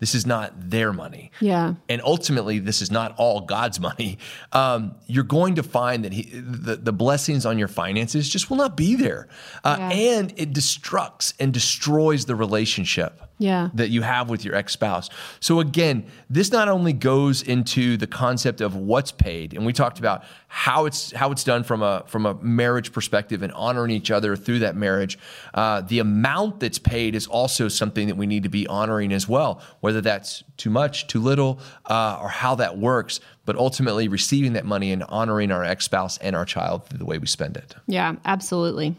this 0.00 0.14
is 0.14 0.24
not 0.26 0.46
their 0.74 0.92
money. 0.94 1.30
Mm-hmm. 1.34 1.44
Yeah. 1.44 1.74
And 1.90 2.00
ultimately, 2.14 2.58
this 2.58 2.80
is 2.80 2.90
not 2.90 3.14
all 3.18 3.42
God's 3.56 3.78
money. 3.90 4.16
Um, 4.52 4.94
you're 5.06 5.30
going 5.38 5.54
to 5.56 5.62
find 5.62 6.04
that 6.06 6.12
he, 6.14 6.22
the, 6.66 6.76
the 6.76 6.92
blessings 6.92 7.44
on 7.44 7.58
your 7.58 7.68
finances 7.68 8.28
just 8.34 8.48
will 8.48 8.56
not 8.64 8.76
be 8.76 8.94
there. 8.96 9.28
Uh, 9.62 9.76
Yeah. 9.78 9.90
And 10.14 10.32
it 10.36 10.52
destructs 10.54 11.34
and 11.40 11.52
destroys 11.52 12.24
the 12.24 12.34
relationship 12.46 13.12
Yeah. 13.38 13.70
that 13.74 13.90
you 13.90 14.02
have 14.02 14.30
with 14.30 14.44
your 14.44 14.54
ex 14.54 14.72
spouse. 14.72 15.10
So, 15.40 15.58
again, 15.58 16.06
this 16.30 16.52
not 16.52 16.68
only 16.68 16.92
goes 16.92 17.42
into 17.42 17.96
the 17.96 18.06
concept 18.06 18.60
of 18.60 18.76
what's 18.76 19.10
paid, 19.10 19.54
and 19.54 19.66
we 19.66 19.72
talked 19.72 19.98
about 19.98 20.22
how 20.46 20.86
it's 20.86 21.10
how 21.12 21.32
it's 21.32 21.42
done 21.42 21.64
from 21.64 21.82
a 21.82 22.04
from 22.06 22.26
a 22.26 22.34
marriage 22.34 22.92
perspective 22.92 23.42
and 23.42 23.52
honoring 23.52 23.90
each 23.90 24.12
other 24.12 24.36
through 24.36 24.60
that 24.60 24.76
marriage. 24.76 25.18
Uh, 25.52 25.80
the 25.80 25.98
amount 25.98 26.60
that's 26.60 26.78
paid 26.78 27.16
is 27.16 27.26
also 27.26 27.66
something 27.66 28.06
that 28.06 28.16
we 28.16 28.26
need 28.26 28.44
to 28.44 28.48
be 28.48 28.66
honoring 28.68 29.12
as 29.12 29.28
well, 29.28 29.60
whether 29.80 30.00
that's 30.00 30.44
too 30.56 30.70
much, 30.70 31.08
too 31.08 31.20
little, 31.20 31.58
uh, 31.86 32.18
or 32.22 32.28
how 32.28 32.54
that 32.54 32.78
works. 32.78 33.18
But 33.46 33.56
ultimately, 33.56 34.06
receiving 34.06 34.52
that 34.52 34.64
money 34.64 34.92
and 34.92 35.02
honoring 35.02 35.50
our 35.50 35.64
ex 35.64 35.84
spouse 35.84 36.18
and 36.18 36.36
our 36.36 36.44
child 36.44 36.86
through 36.86 36.98
the 36.98 37.04
way 37.04 37.18
we 37.18 37.26
spend 37.26 37.56
it. 37.56 37.74
yeah, 37.86 38.14
absolutely. 38.24 38.94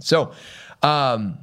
So, 0.00 0.32
um, 0.82 1.38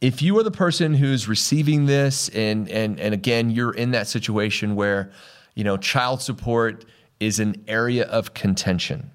if 0.00 0.22
you 0.22 0.38
are 0.38 0.42
the 0.42 0.50
person 0.50 0.94
who's 0.94 1.28
receiving 1.28 1.86
this, 1.86 2.28
and 2.30 2.68
and 2.68 3.00
and 3.00 3.14
again, 3.14 3.50
you're 3.50 3.74
in 3.74 3.92
that 3.92 4.06
situation 4.08 4.74
where, 4.74 5.10
you 5.54 5.64
know, 5.64 5.76
child 5.76 6.20
support 6.20 6.84
is 7.20 7.38
an 7.40 7.64
area 7.68 8.04
of 8.04 8.34
contention. 8.34 9.10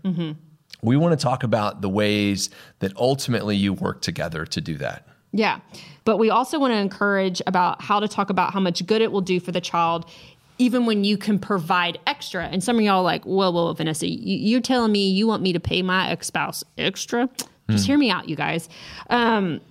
We 0.81 0.95
want 0.95 1.17
to 1.19 1.21
talk 1.21 1.43
about 1.43 1.81
the 1.81 1.89
ways 1.89 2.49
that 2.79 2.95
ultimately 2.95 3.55
you 3.57 3.73
work 3.73 4.01
together 4.01 4.45
to 4.45 4.61
do 4.61 4.77
that. 4.77 5.05
Yeah. 5.31 5.59
But 6.05 6.17
we 6.17 6.29
also 6.29 6.57
want 6.57 6.71
to 6.71 6.77
encourage 6.77 7.41
about 7.45 7.81
how 7.81 7.99
to 7.99 8.07
talk 8.07 8.29
about 8.29 8.53
how 8.53 8.59
much 8.59 8.85
good 8.85 9.01
it 9.01 9.11
will 9.11 9.21
do 9.21 9.39
for 9.39 9.51
the 9.51 9.61
child, 9.61 10.09
even 10.57 10.85
when 10.85 11.03
you 11.03 11.17
can 11.17 11.37
provide 11.37 11.99
extra. 12.07 12.45
And 12.45 12.63
some 12.63 12.77
of 12.77 12.81
y'all 12.81 12.99
are 12.99 13.03
like, 13.03 13.25
whoa, 13.25 13.51
whoa, 13.51 13.73
Vanessa, 13.73 14.07
you, 14.07 14.37
you're 14.37 14.61
telling 14.61 14.91
me 14.91 15.09
you 15.09 15.27
want 15.27 15.43
me 15.43 15.53
to 15.53 15.59
pay 15.59 15.81
my 15.81 16.09
ex 16.09 16.27
spouse 16.27 16.63
extra? 16.77 17.29
Just 17.69 17.85
hear 17.85 17.99
me 17.99 18.09
out, 18.09 18.27
you 18.27 18.35
guys. 18.35 18.67
Um, 19.11 19.61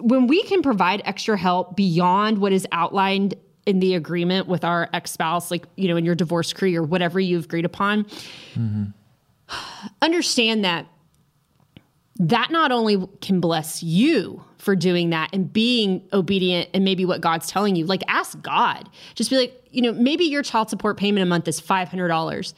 when 0.00 0.26
we 0.26 0.42
can 0.44 0.62
provide 0.62 1.02
extra 1.04 1.36
help 1.36 1.76
beyond 1.76 2.38
what 2.38 2.52
is 2.52 2.66
outlined 2.72 3.34
in 3.66 3.80
the 3.80 3.94
agreement 3.94 4.48
with 4.48 4.64
our 4.64 4.88
ex 4.92 5.10
spouse, 5.10 5.50
like, 5.50 5.66
you 5.76 5.88
know, 5.88 5.96
in 5.96 6.04
your 6.04 6.14
divorce 6.14 6.50
decree 6.50 6.74
or 6.74 6.82
whatever 6.82 7.20
you've 7.20 7.44
agreed 7.44 7.64
upon, 7.64 8.04
mm-hmm. 8.54 8.84
understand 10.02 10.64
that 10.64 10.86
that 12.20 12.50
not 12.50 12.72
only 12.72 13.06
can 13.20 13.40
bless 13.40 13.82
you 13.82 14.42
for 14.56 14.74
doing 14.74 15.10
that 15.10 15.30
and 15.32 15.52
being 15.52 16.02
obedient 16.12 16.68
and 16.74 16.84
maybe 16.84 17.04
what 17.04 17.20
God's 17.20 17.48
telling 17.48 17.76
you, 17.76 17.86
like 17.86 18.02
ask 18.08 18.40
God. 18.42 18.88
Just 19.14 19.30
be 19.30 19.36
like, 19.36 19.68
you 19.70 19.82
know, 19.82 19.92
maybe 19.92 20.24
your 20.24 20.42
child 20.42 20.68
support 20.68 20.96
payment 20.96 21.22
a 21.22 21.26
month 21.26 21.46
is 21.46 21.60
$500. 21.60 22.54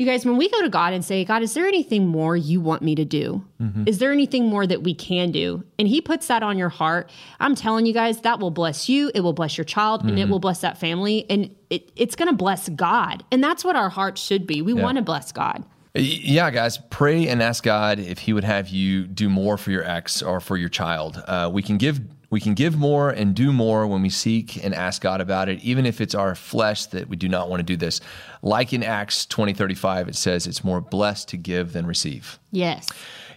You 0.00 0.06
guys, 0.06 0.24
when 0.24 0.38
we 0.38 0.48
go 0.48 0.62
to 0.62 0.70
God 0.70 0.94
and 0.94 1.04
say, 1.04 1.26
God, 1.26 1.42
is 1.42 1.52
there 1.52 1.66
anything 1.66 2.06
more 2.06 2.34
you 2.34 2.58
want 2.58 2.80
me 2.80 2.94
to 2.94 3.04
do? 3.04 3.44
Is 3.86 3.98
there 3.98 4.12
anything 4.12 4.48
more 4.48 4.66
that 4.66 4.82
we 4.82 4.94
can 4.94 5.30
do? 5.30 5.62
And 5.78 5.86
He 5.86 6.00
puts 6.00 6.28
that 6.28 6.42
on 6.42 6.56
your 6.56 6.70
heart. 6.70 7.10
I'm 7.38 7.54
telling 7.54 7.84
you 7.84 7.92
guys, 7.92 8.22
that 8.22 8.40
will 8.40 8.50
bless 8.50 8.88
you. 8.88 9.10
It 9.14 9.20
will 9.20 9.34
bless 9.34 9.58
your 9.58 9.66
child 9.66 10.02
and 10.02 10.18
it 10.18 10.30
will 10.30 10.38
bless 10.38 10.62
that 10.62 10.78
family. 10.78 11.26
And 11.28 11.54
it, 11.68 11.92
it's 11.96 12.16
going 12.16 12.28
to 12.30 12.34
bless 12.34 12.70
God. 12.70 13.24
And 13.30 13.44
that's 13.44 13.62
what 13.62 13.76
our 13.76 13.90
heart 13.90 14.16
should 14.16 14.46
be. 14.46 14.62
We 14.62 14.72
want 14.72 14.96
to 14.96 15.02
bless 15.02 15.32
God. 15.32 15.66
Yeah, 15.94 16.50
guys, 16.50 16.78
pray 16.88 17.28
and 17.28 17.42
ask 17.42 17.62
God 17.62 17.98
if 17.98 18.20
He 18.20 18.32
would 18.32 18.44
have 18.44 18.70
you 18.70 19.06
do 19.06 19.28
more 19.28 19.58
for 19.58 19.70
your 19.70 19.84
ex 19.84 20.22
or 20.22 20.40
for 20.40 20.56
your 20.56 20.70
child. 20.70 21.22
Uh, 21.26 21.50
we 21.52 21.62
can 21.62 21.76
give 21.76 22.00
we 22.30 22.40
can 22.40 22.54
give 22.54 22.78
more 22.78 23.10
and 23.10 23.34
do 23.34 23.52
more 23.52 23.86
when 23.86 24.02
we 24.02 24.08
seek 24.08 24.64
and 24.64 24.74
ask 24.74 25.02
God 25.02 25.20
about 25.20 25.48
it, 25.48 25.60
even 25.60 25.84
if 25.84 26.00
it's 26.00 26.14
our 26.14 26.34
flesh 26.34 26.86
that 26.86 27.08
we 27.08 27.16
do 27.16 27.28
not 27.28 27.50
want 27.50 27.60
to 27.60 27.64
do 27.64 27.76
this. 27.76 28.00
Like 28.40 28.72
in 28.72 28.82
Acts 28.82 29.26
twenty 29.26 29.52
thirty 29.52 29.74
five, 29.74 30.08
it 30.08 30.14
says 30.14 30.46
it's 30.46 30.64
more 30.64 30.80
blessed 30.80 31.28
to 31.30 31.36
give 31.36 31.72
than 31.72 31.86
receive. 31.86 32.38
Yes. 32.52 32.88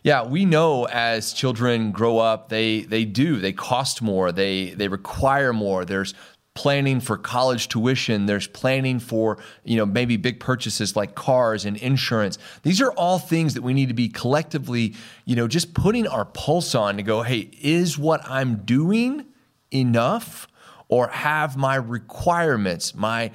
Yeah, 0.04 0.26
we 0.26 0.44
know 0.44 0.86
as 0.86 1.32
children 1.32 1.92
grow 1.92 2.20
up, 2.20 2.50
they 2.50 2.82
they 2.82 3.06
do 3.06 3.40
they 3.40 3.54
cost 3.54 4.02
more, 4.02 4.32
they 4.32 4.72
they 4.72 4.88
require 4.90 5.54
more. 5.54 5.86
There's 5.86 6.14
planning 6.56 7.00
for 7.00 7.18
college 7.18 7.68
tuition. 7.68 8.26
There's 8.26 8.48
planning 8.48 9.00
for 9.00 9.38
you 9.64 9.78
know 9.78 9.86
maybe 9.86 10.18
big 10.18 10.40
purchases 10.40 10.96
like 10.96 11.16
cars 11.16 11.66
and 11.66 11.78
insurance. 11.78 12.38
These 12.64 12.82
are 12.82 12.92
all 12.94 13.20
things 13.20 13.54
that 13.56 13.64
we 13.64 13.74
need 13.74 13.88
to 13.88 13.94
be 13.94 14.10
collectively 14.10 14.96
you 15.26 15.36
know 15.36 15.48
just 15.48 15.74
putting 15.74 16.08
our 16.08 16.26
pulse 16.26 16.76
on 16.76 16.98
to 16.98 17.04
go, 17.04 17.24
hey, 17.24 17.50
is 17.62 17.98
what 17.98 18.22
I'm 18.30 18.58
doing 18.58 19.26
enough, 19.72 20.48
or 20.88 21.08
have 21.08 21.58
my 21.58 21.76
requirements 21.76 22.94
my 22.94 23.32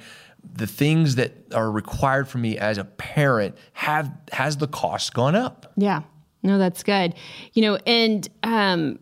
the 0.55 0.67
things 0.67 1.15
that 1.15 1.33
are 1.53 1.69
required 1.69 2.27
for 2.27 2.37
me 2.37 2.57
as 2.57 2.77
a 2.77 2.85
parent 2.85 3.57
have 3.73 4.09
has 4.31 4.57
the 4.57 4.67
cost 4.67 5.13
gone 5.13 5.35
up 5.35 5.71
Yeah. 5.75 6.03
No, 6.41 6.57
that's 6.57 6.83
good. 6.83 7.15
You 7.51 7.63
know, 7.63 7.75
and 7.85 8.27
um 8.43 8.99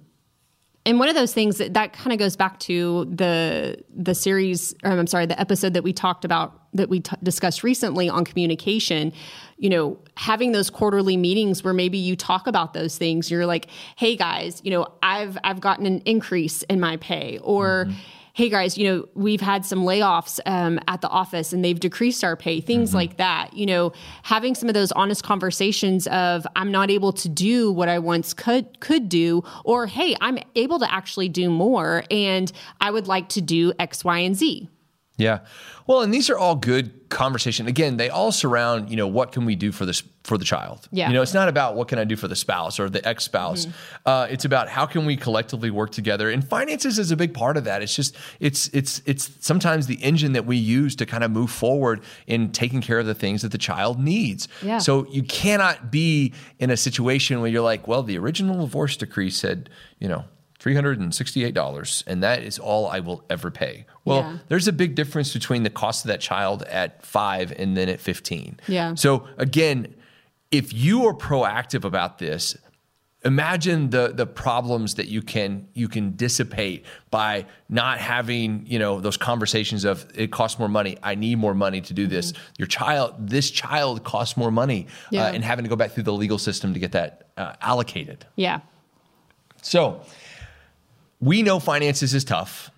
and 0.88 1.00
one 1.00 1.10
of 1.10 1.16
those 1.16 1.34
things 1.34 1.58
that 1.58 1.74
that 1.74 1.92
kind 1.92 2.14
of 2.14 2.18
goes 2.18 2.38
back 2.38 2.60
to 2.62 3.06
the 3.14 3.78
the 3.94 4.16
series 4.16 4.74
or 4.86 4.92
I'm 4.92 5.06
sorry, 5.06 5.26
the 5.26 5.40
episode 5.40 5.74
that 5.74 5.84
we 5.84 5.92
talked 5.92 6.24
about 6.24 6.62
that 6.74 6.88
we 6.88 7.02
t- 7.02 7.16
discussed 7.22 7.62
recently 7.62 8.08
on 8.08 8.24
communication, 8.24 9.12
you 9.58 9.70
know, 9.70 10.00
having 10.16 10.54
those 10.54 10.70
quarterly 10.70 11.18
meetings 11.18 11.62
where 11.62 11.74
maybe 11.74 11.98
you 11.98 12.16
talk 12.16 12.48
about 12.48 12.74
those 12.74 12.98
things. 12.98 13.30
You're 13.30 13.46
like, 13.46 13.68
"Hey 13.98 14.16
guys, 14.16 14.62
you 14.64 14.72
know, 14.72 14.88
I've 15.04 15.38
I've 15.44 15.60
gotten 15.60 15.86
an 15.86 16.00
increase 16.06 16.64
in 16.64 16.80
my 16.80 16.96
pay," 16.96 17.40
or 17.44 17.88
mm-hmm. 17.88 18.00
Hey 18.38 18.50
guys, 18.50 18.78
you 18.78 18.88
know, 18.88 19.04
we've 19.16 19.42
had 19.42 19.66
some 19.66 19.80
layoffs 19.80 20.40
um, 20.46 20.80
at 20.88 21.02
the 21.02 21.10
office 21.10 21.54
and 21.54 21.66
they've 21.66 21.80
decreased 21.80 22.24
our 22.24 22.38
pay, 22.38 22.62
things 22.62 22.94
like 22.94 23.18
that. 23.18 23.52
You 23.52 23.66
know, 23.66 23.94
having 24.22 24.54
some 24.54 24.70
of 24.70 24.76
those 24.76 24.92
honest 24.92 25.24
conversations 25.24 26.06
of 26.06 26.46
I'm 26.56 26.72
not 26.72 26.92
able 26.92 27.12
to 27.14 27.28
do 27.28 27.72
what 27.72 27.90
I 27.90 27.98
once 27.98 28.36
could 28.36 28.80
could 28.80 29.10
do, 29.10 29.44
or 29.66 29.88
hey, 29.88 30.16
I'm 30.22 30.38
able 30.54 30.78
to 30.78 30.94
actually 30.94 31.30
do 31.30 31.50
more, 31.50 32.04
and 32.12 32.52
I 32.80 32.92
would 32.92 33.08
like 33.08 33.28
to 33.30 33.42
do 33.42 33.74
X, 33.80 34.06
Y, 34.06 34.20
and 34.20 34.36
Z. 34.36 34.70
Yeah. 35.18 35.40
Well, 35.88 36.02
and 36.02 36.14
these 36.14 36.30
are 36.30 36.38
all 36.38 36.56
good 36.56 37.10
conversation. 37.10 37.68
Again, 37.68 37.98
they 37.98 38.10
all 38.10 38.32
surround, 38.32 38.90
you 38.90 38.96
know, 38.96 39.08
what 39.08 39.32
can 39.32 39.46
we 39.46 39.56
do 39.56 39.72
for 39.72 39.86
this 39.86 40.04
for 40.24 40.38
the 40.38 40.46
child? 40.46 40.88
Yeah. 40.92 41.08
You 41.08 41.14
know, 41.14 41.22
it's 41.22 41.34
not 41.34 41.48
about 41.48 41.76
what 41.76 41.88
can 41.88 41.98
I 41.98 42.04
do 42.04 42.16
for 42.16 42.28
the 42.28 42.36
spouse 42.36 42.80
or 42.80 42.90
the 42.90 43.06
ex-spouse. 43.08 43.66
Uh, 44.06 44.28
it's 44.30 44.46
about 44.46 44.70
how 44.70 44.86
can 44.86 45.06
we 45.06 45.16
collectively 45.16 45.72
work 45.72 45.92
together. 45.92 46.30
And 46.30 46.48
finances 46.48 47.00
is 47.00 47.12
a 47.12 47.16
big 47.16 47.34
part 47.34 47.58
of 47.58 47.64
that. 47.64 47.82
It's 47.82 47.96
just 47.96 48.16
it's 48.40 48.68
it's 48.74 49.02
it's 49.06 49.32
sometimes 49.40 49.88
the 49.88 49.96
engine 49.96 50.34
that 50.34 50.46
we 50.46 50.58
use 50.58 50.96
to 50.98 51.06
kind 51.06 51.24
of 51.24 51.32
move 51.32 51.50
forward 51.50 52.02
in 52.28 52.52
taking 52.52 52.82
care 52.82 53.00
of 53.00 53.06
the 53.06 53.16
things 53.16 53.42
that 53.42 53.52
the 53.52 53.58
child 53.58 54.00
needs. 54.00 54.48
Yeah. 54.62 54.78
So 54.78 55.08
you 55.08 55.24
cannot 55.24 55.90
be 55.90 56.34
in 56.60 56.70
a 56.70 56.78
situation 56.78 57.42
where 57.42 57.50
you're 57.50 57.62
like, 57.64 57.88
well, 57.88 58.04
the 58.04 58.18
original 58.20 58.60
divorce 58.60 58.98
decree 58.98 59.30
said, 59.30 59.70
you 60.00 60.10
know, 60.10 60.26
$368 60.60 62.04
and 62.08 62.24
that 62.24 62.44
is 62.44 62.60
all 62.60 62.88
I 62.88 63.00
will 63.00 63.24
ever 63.30 63.52
pay. 63.52 63.86
Well, 64.06 64.20
Yeah. 64.22 64.38
there's 64.48 64.68
a 64.68 64.74
big 64.74 64.96
difference 64.96 65.34
between 65.34 65.64
the 65.64 65.70
cost 65.70 66.06
of 66.06 66.10
that 66.10 66.22
child 66.22 66.64
at 66.64 67.06
5 67.06 67.54
and 67.58 67.76
then 67.78 67.90
at 67.90 68.00
15. 68.00 68.60
Yeah. 68.68 68.96
So 68.96 69.28
again, 69.38 69.94
if 70.52 70.74
you 70.74 71.06
are 71.08 71.14
proactive 71.14 71.84
about 71.84 72.18
this, 72.20 72.56
imagine 73.26 73.90
the 73.90 74.14
the 74.14 74.28
problems 74.28 74.94
that 74.96 75.08
you 75.08 75.22
can 75.24 75.68
you 75.74 75.88
can 75.88 76.16
dissipate 76.16 76.86
by 77.10 77.46
not 77.68 77.98
having 77.98 78.64
you 78.68 78.78
know 78.78 79.02
those 79.02 79.18
conversations 79.18 79.84
of 79.86 80.06
it 80.14 80.32
costs 80.32 80.60
more 80.60 80.70
money 80.70 80.96
i 81.02 81.16
need 81.16 81.36
more 81.36 81.56
money 81.56 81.82
to 81.82 81.94
do 81.96 82.06
this 82.06 82.32
your 82.60 82.68
child 82.68 83.16
this 83.28 83.50
child 83.50 84.04
costs 84.04 84.38
more 84.38 84.52
money 84.52 84.86
Yeah. 85.10 85.24
uh, 85.26 85.32
and 85.32 85.44
having 85.44 85.66
to 85.66 85.70
go 85.70 85.76
back 85.76 85.92
through 85.94 86.04
the 86.04 86.14
legal 86.14 86.38
system 86.38 86.76
to 86.76 86.80
get 86.80 86.92
that 86.92 87.28
uh, 87.38 87.54
allocated 87.60 88.24
Yeah. 88.36 88.60
so 89.64 90.02
we 91.20 91.42
know 91.42 91.60
finances 91.60 92.14
is 92.14 92.24
tough, 92.24 92.70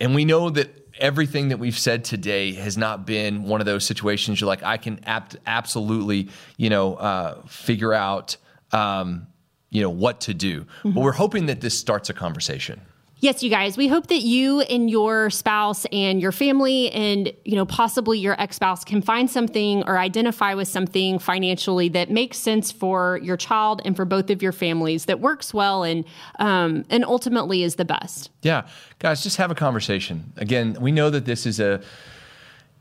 and 0.00 0.14
we 0.14 0.24
know 0.24 0.50
that 0.50 0.74
everything 0.98 1.48
that 1.48 1.58
we've 1.58 1.78
said 1.78 2.04
today 2.04 2.52
has 2.54 2.76
not 2.76 3.06
been 3.06 3.44
one 3.44 3.60
of 3.60 3.66
those 3.66 3.84
situations 3.84 4.40
you're 4.40 4.48
like, 4.48 4.62
I 4.62 4.76
can 4.76 5.00
absolutely, 5.06 6.28
you 6.56 6.70
know, 6.70 6.94
uh, 6.94 7.42
figure 7.46 7.92
out, 7.92 8.36
um, 8.72 9.26
you 9.70 9.82
know, 9.82 9.90
what 9.90 10.22
to 10.22 10.34
do. 10.34 10.66
But 10.94 11.00
we're 11.00 11.12
hoping 11.12 11.46
that 11.46 11.60
this 11.60 11.78
starts 11.78 12.10
a 12.10 12.14
conversation. 12.14 12.80
Yes, 13.20 13.42
you 13.42 13.50
guys, 13.50 13.76
we 13.76 13.88
hope 13.88 14.06
that 14.08 14.22
you 14.22 14.60
and 14.60 14.88
your 14.88 15.28
spouse 15.30 15.84
and 15.86 16.22
your 16.22 16.30
family 16.30 16.88
and, 16.92 17.32
you 17.44 17.56
know, 17.56 17.66
possibly 17.66 18.16
your 18.16 18.40
ex-spouse 18.40 18.84
can 18.84 19.02
find 19.02 19.28
something 19.28 19.82
or 19.88 19.98
identify 19.98 20.54
with 20.54 20.68
something 20.68 21.18
financially 21.18 21.88
that 21.88 22.10
makes 22.10 22.38
sense 22.38 22.70
for 22.70 23.18
your 23.20 23.36
child 23.36 23.82
and 23.84 23.96
for 23.96 24.04
both 24.04 24.30
of 24.30 24.40
your 24.40 24.52
families 24.52 25.06
that 25.06 25.18
works 25.18 25.52
well 25.52 25.82
and 25.82 26.04
um, 26.38 26.84
and 26.90 27.04
ultimately 27.04 27.64
is 27.64 27.74
the 27.74 27.84
best. 27.84 28.30
Yeah. 28.42 28.68
Guys, 29.00 29.20
just 29.24 29.36
have 29.38 29.50
a 29.50 29.56
conversation. 29.56 30.32
Again, 30.36 30.76
we 30.80 30.92
know 30.92 31.10
that 31.10 31.24
this 31.24 31.44
is 31.44 31.58
a 31.58 31.82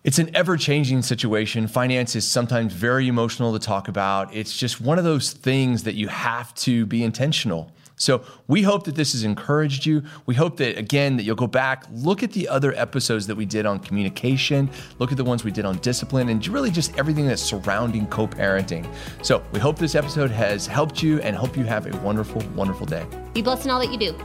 it's 0.03 0.19
an 0.19 0.33
ever 0.35 0.55
changing 0.55 1.01
situation. 1.01 1.67
Finance 1.67 2.15
is 2.15 2.27
sometimes 2.27 2.73
very 2.73 3.07
emotional 3.07 3.53
to 3.53 3.59
talk 3.59 3.87
about. 3.87 4.33
It's 4.35 4.55
just 4.55 4.79
one 4.79 4.99
of 4.99 5.03
those 5.03 5.33
things 5.33 5.83
that 5.83 5.95
you 5.95 6.09
have 6.09 6.53
to 6.55 6.85
be 6.85 7.03
intentional. 7.03 7.71
So 7.97 8.23
we 8.47 8.61
hope 8.61 8.85
that 8.85 8.95
this 8.95 9.11
has 9.11 9.23
encouraged 9.23 9.85
you. 9.85 10.03
We 10.25 10.35
hope 10.35 10.57
that 10.57 10.77
again 10.77 11.17
that 11.17 11.23
you'll 11.23 11.35
go 11.35 11.47
back, 11.47 11.85
look 11.91 12.23
at 12.23 12.31
the 12.31 12.47
other 12.47 12.73
episodes 12.75 13.27
that 13.27 13.35
we 13.35 13.45
did 13.45 13.65
on 13.65 13.79
communication, 13.79 14.69
look 14.99 15.11
at 15.11 15.17
the 15.17 15.23
ones 15.23 15.43
we 15.43 15.51
did 15.51 15.65
on 15.65 15.77
discipline, 15.79 16.29
and 16.29 16.47
really 16.47 16.71
just 16.71 16.97
everything 16.97 17.27
that's 17.27 17.41
surrounding 17.41 18.07
co-parenting. 18.07 18.87
So 19.23 19.43
we 19.51 19.59
hope 19.59 19.77
this 19.77 19.95
episode 19.95 20.31
has 20.31 20.67
helped 20.67 21.01
you 21.01 21.19
and 21.21 21.35
hope 21.35 21.57
you 21.57 21.63
have 21.65 21.93
a 21.93 21.97
wonderful, 22.01 22.41
wonderful 22.55 22.85
day. 22.85 23.05
Be 23.33 23.41
blessed 23.41 23.65
in 23.65 23.71
all 23.71 23.79
that 23.79 23.91
you 23.91 23.97
do. 23.97 24.15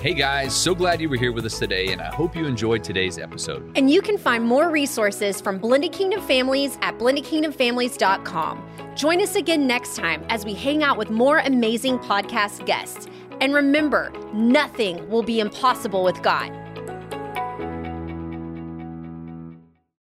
Hey 0.00 0.14
guys, 0.14 0.54
so 0.54 0.76
glad 0.76 1.00
you 1.00 1.08
were 1.08 1.16
here 1.16 1.32
with 1.32 1.44
us 1.44 1.58
today, 1.58 1.88
and 1.88 2.00
I 2.00 2.06
hope 2.06 2.36
you 2.36 2.46
enjoyed 2.46 2.84
today's 2.84 3.18
episode. 3.18 3.72
And 3.76 3.90
you 3.90 4.00
can 4.00 4.16
find 4.16 4.44
more 4.44 4.70
resources 4.70 5.40
from 5.40 5.58
Blended 5.58 5.92
Kingdom 5.92 6.20
Families 6.20 6.78
at 6.82 6.96
blendedkingdomfamilies.com. 6.98 8.94
Join 8.94 9.20
us 9.20 9.34
again 9.34 9.66
next 9.66 9.96
time 9.96 10.24
as 10.28 10.44
we 10.44 10.54
hang 10.54 10.84
out 10.84 10.98
with 10.98 11.10
more 11.10 11.38
amazing 11.38 11.98
podcast 11.98 12.64
guests. 12.64 13.08
And 13.40 13.52
remember, 13.52 14.12
nothing 14.32 15.08
will 15.10 15.24
be 15.24 15.40
impossible 15.40 16.04
with 16.04 16.22
God. 16.22 16.52